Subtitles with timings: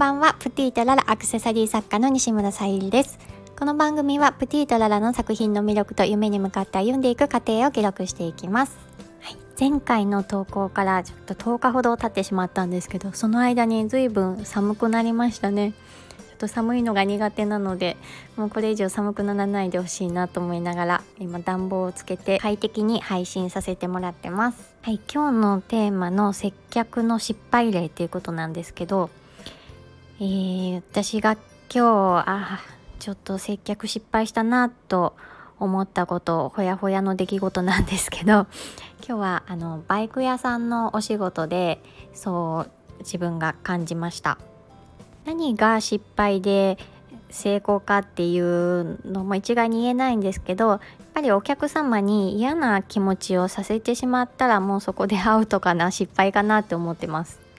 [0.00, 0.34] ばんは。
[0.38, 3.18] プティとララアクセサリー作家の西村さゆりです。
[3.58, 8.78] この番組はプティとララの作品の魅力と夢に向かって歩んでいく過程を記録していきます、
[9.20, 15.72] はい、前回の投稿からちょっと10日ほど経ってしまったんですけどその間に随分寒くなりましたね。
[15.72, 17.98] ちょっと寒いのが苦手なので
[18.38, 24.74] もうこれ以上寒くならないでほしいなと思いながら今暖房をつけて快適に配信させてもらってます。
[24.80, 25.00] はい。
[25.12, 29.10] 今日のテーマの接客の失敗例っていうことなんですけど
[30.22, 31.38] えー、私が
[31.74, 32.60] 今日あ
[32.98, 35.16] ちょっと接客失敗したなと
[35.58, 38.46] 思ったことほやほやの出来事なんですけど
[39.00, 42.66] 今日はあのバイク屋さんのお仕事でそ
[42.98, 44.36] う自分が感じました。
[45.24, 46.76] 何が失敗で
[47.30, 50.80] 成功かっていうのも一概に言えないんですけどやっ
[51.14, 57.49] ぱりお客様に嫌な気持ちをさせてしまったらもうそこでアウトかな失敗かなって思ってます。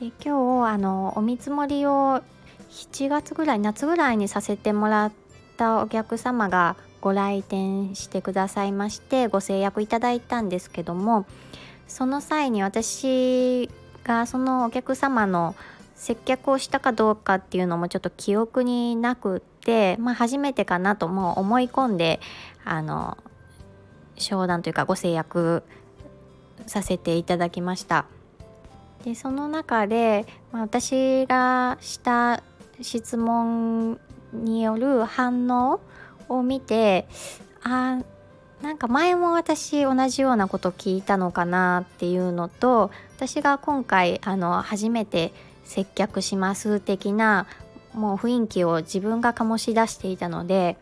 [0.00, 2.22] で今日あのお見積もりを
[2.70, 5.12] 7月ぐらい夏ぐらいにさせてもらっ
[5.58, 11.26] たお客様がご来店してくださいましてご制約いただいたんですけども
[11.86, 13.68] その際に私
[14.02, 15.54] がそのお客様の
[15.96, 22.20] 接客をしたかどうかっていうのもちょっと記憶になくって、まあ、初めてかなとも思い込んで
[22.64, 23.18] あの
[24.16, 25.62] 商談というかご制約
[26.66, 28.06] させていただきました。
[29.04, 32.42] でその中で、まあ、私がした
[32.80, 33.98] 質問
[34.32, 35.80] による反応
[36.28, 37.06] を見て
[37.62, 38.00] あ
[38.62, 45.32] なんか前も私同じようなこと聞いたのかなっていうのと私が今回あの初めて
[45.64, 47.46] 接客します的な
[47.94, 50.76] もう雰囲気を自分が醸し出していたので、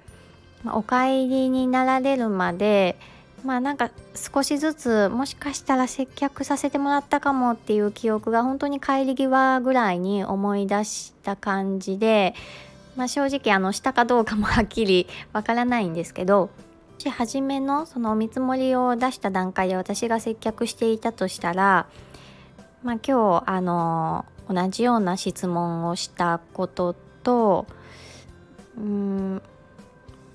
[0.64, 2.98] まあ、お帰りになられるまで
[3.44, 12.34] まあなんか少しずつもしかしたら接客させてもらったかもっていう記憶が本当に帰り際ぐらいに思い出した感じで、
[12.96, 16.50] まあ、正直あのしたかどうかもはっきり わからないんですけど
[17.10, 21.86] 初めのそのお見積もりを出した段階で私が接客していたとしたら、
[22.82, 27.66] まあ、今日あの同じような質問をしたことと
[28.76, 29.42] うん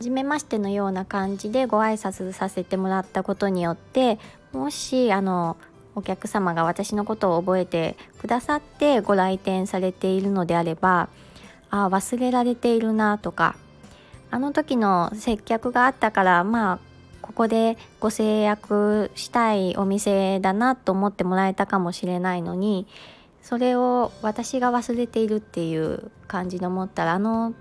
[0.04, 4.20] 初めましてのような感じでご挨拶させてもらったことによって
[4.52, 5.56] もしあの
[5.96, 11.08] お客様が私のことを覚えてくださってご来店されているのであれば
[11.70, 13.56] あ忘れられているなとか
[14.30, 16.80] あの時の接客があったからまあ
[17.22, 22.88] ここでご制約したいお店だなと思ってもらえたかもしれないのに
[23.44, 27.54] それを私が忘れているっていう感じで思ったらあの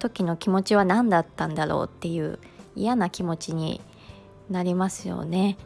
[0.00, 2.40] 時の気持ちは何だったんだろうっていう
[2.74, 3.80] 嫌な気持ちに
[4.50, 5.56] なりますよね。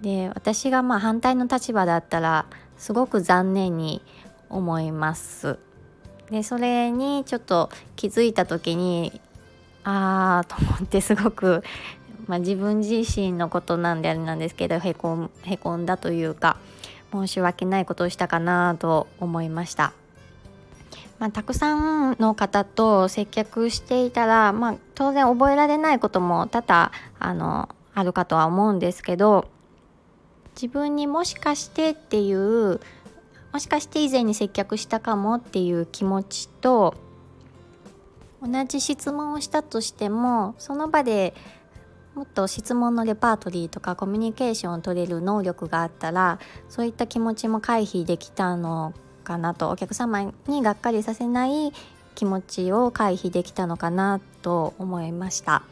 [0.00, 4.02] で私がまあ反対の立場だったらすごく残念に
[4.48, 5.58] 思います。
[6.30, 9.20] でそれにちょっと気づいた時に
[9.84, 11.62] ああと思ってすごく、
[12.26, 16.56] まあ、自分自身のことなんであれなんですけどへこへこんだというか
[17.14, 19.92] 申し訳ないことをしたかなと思いました。
[21.20, 29.48] まあ、たくさんの方と接客していたら、まあ、当然覚えられないことも多々あのあるかとは思うんですけど
[30.56, 32.80] 自分にもしかしてっていう
[33.52, 36.96] もしかして以前に接客したかもっていう気持ちと
[38.42, 41.34] 同じ質問をしたとしてもその場で
[42.14, 46.38] もっと質問のレパートリーとかコミュニケーションを取れる能力があったら
[46.68, 48.94] そういった気持ちも回避できたの
[49.24, 51.72] かなとお客様にがっかりさせない
[52.14, 55.62] 気持ちを回避できたのかなと思いました。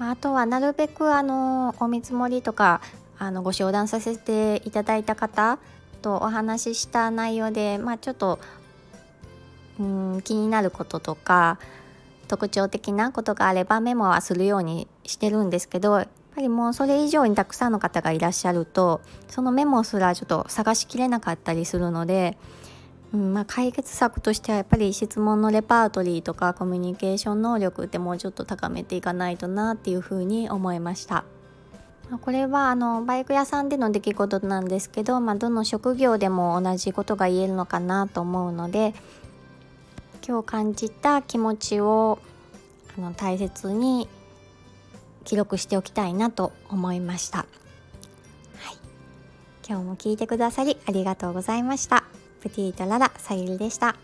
[0.00, 2.80] あとはなるべくあのお見積もりとか
[3.18, 5.58] あのご商談させていただいた方
[6.00, 8.40] とお話しした内容で、まあ、ちょっと
[9.78, 11.58] うん気になることとか
[12.32, 22.38] 特徴的なことがあればメモはするようにしてるんですけどやっぱりもうそれ以上にたくさんの方がいらっしゃるとそのメモすらちょっと探しきれなかったりするので
[23.12, 31.26] うんまあ、解決策としてはやっぱり質問のレパートリーとかコミュニケーション能力ってもうちょっと高めていかないとなっていうふうに思いました。
[32.20, 38.94] これはあのバイク屋さんでの出来事なんですけど、まあ、どの職業でも同じことが言えるのかなと思うので
[40.26, 42.18] 今日感じた気持ちを
[42.96, 44.08] あの大切に
[45.24, 47.38] 記録しておきたいなと思いました。
[47.38, 47.46] はい、
[49.66, 52.04] 今日も聞いてくださりありがとうございました。
[52.40, 53.96] プティートララさゆりでした。